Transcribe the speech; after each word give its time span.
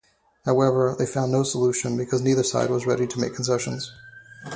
However, 0.45 0.95
they 0.97 1.05
found 1.05 1.31
no 1.31 1.43
solution, 1.43 1.95
because 1.95 2.23
neither 2.23 2.41
side 2.41 2.71
was 2.71 2.87
ready 2.87 3.05
to 3.05 3.19
make 3.19 3.35
concessions. 3.35 3.91